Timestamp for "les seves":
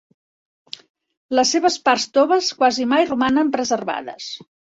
1.39-1.77